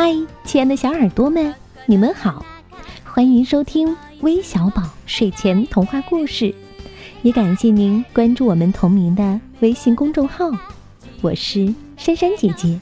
[0.00, 1.52] 嗨，亲爱的小耳朵们，
[1.84, 2.46] 你们好，
[3.02, 6.54] 欢迎收听微小宝睡前童话故事，
[7.22, 10.52] 也感谢您关注我们同名的微信公众号。
[11.20, 12.78] 我是珊珊姐姐，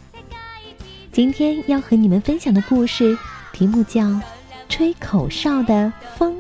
[1.11, 3.17] 今天要和你们分享的故事
[3.51, 4.03] 题目叫
[4.69, 6.37] 《吹口哨的风》。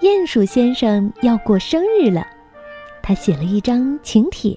[0.00, 2.24] 鼹鼠先生要过生日了，
[3.10, 4.56] 他写了一张请帖，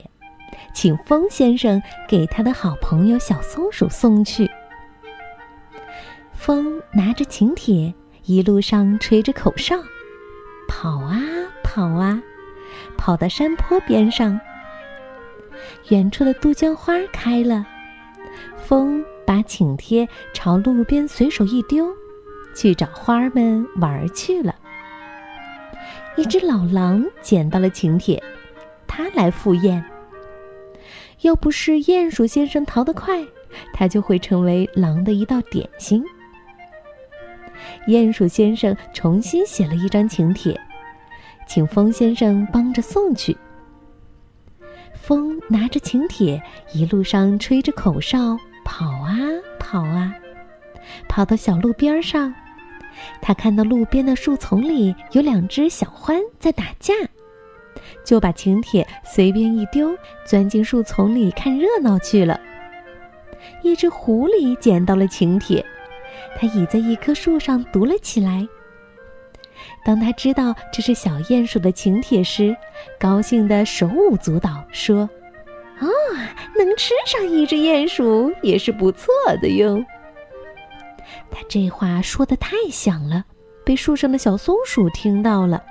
[0.75, 4.47] 请风先生给他的好朋友小松鼠送去。
[6.33, 7.91] 风拿着请帖，
[8.25, 9.75] 一路上吹着口哨，
[10.67, 11.19] 跑啊
[11.63, 12.21] 跑啊，
[12.95, 14.39] 跑到山坡边上。
[15.89, 17.65] 远处的杜鹃花开了，
[18.55, 21.87] 风把请帖朝路边随手一丢，
[22.55, 24.53] 去找花儿们玩去了。
[26.15, 28.21] 一只老狼捡到了请帖，
[28.95, 29.83] 它来赴宴。
[31.21, 33.25] 要不是鼹鼠先生逃得快，
[33.73, 36.03] 它就会成为狼的一道点心。
[37.87, 40.55] 鼹鼠先生重新写了一张请帖，
[41.47, 43.35] 请风先生帮着送去。
[44.93, 46.39] 风拿着请帖，
[46.71, 49.17] 一路上吹着口哨，跑啊
[49.59, 50.13] 跑啊，
[51.09, 52.31] 跑到小路边上。
[53.23, 56.93] 他看到路边的树丛里有两只小獾在打架，
[58.03, 62.39] 就把请帖随便一丢，钻进树丛里看热闹去了。
[63.61, 65.65] 一只狐狸捡到了请帖，
[66.37, 68.47] 它倚在一棵树上读了起来。
[69.85, 72.55] 当他知道这是小鼹鼠的请帖时，
[72.99, 75.09] 高兴得手舞足蹈，说
[75.79, 75.87] ：“哦，
[76.57, 79.07] 能吃上一只鼹鼠也是不错
[79.41, 79.83] 的哟。”
[81.31, 83.25] 他这话说的太响了，
[83.65, 85.63] 被树上的小松鼠听到了。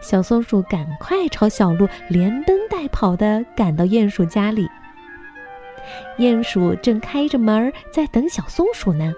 [0.00, 4.68] 小松鼠赶快朝小路连奔带跑的赶到鼹鼠家里。
[6.18, 9.12] 鼹鼠正开着门在等小松鼠呢。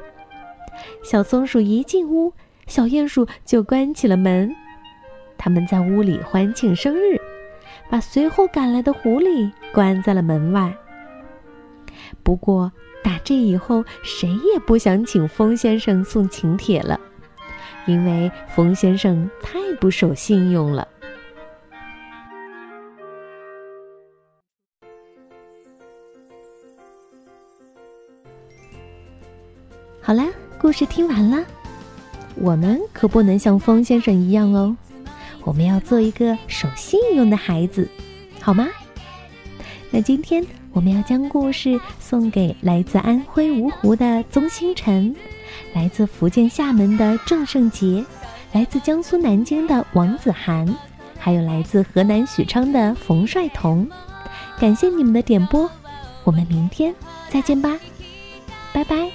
[1.03, 2.33] 小松鼠一进屋，
[2.67, 4.55] 小鼹鼠就关起了门。
[5.37, 7.21] 他们在屋里欢庆生日，
[7.91, 10.75] 把随后赶来的狐狸关在了门外。
[12.23, 12.73] 不过。
[13.05, 16.99] 打这以后，谁也不想请风先生送请帖了，
[17.87, 20.87] 因为风先生太不守信用了。
[30.00, 30.27] 好啦，
[30.59, 31.43] 故事听完了，
[32.37, 34.77] 我们可不能像风先生一样哦，
[35.44, 37.89] 我们要做一个守信用的孩子，
[38.41, 38.69] 好吗？
[39.94, 40.44] 那今天。
[40.72, 45.15] 我们要将故事送给来自安徽芜湖的宗星辰，
[45.72, 48.05] 来自福建厦门的郑胜杰，
[48.50, 50.66] 来自江苏南京的王子涵，
[51.16, 53.88] 还有来自河南许昌的冯帅彤。
[54.59, 55.71] 感谢你们的点播，
[56.25, 56.93] 我们明天
[57.28, 57.78] 再见吧。
[58.72, 59.09] 拜拜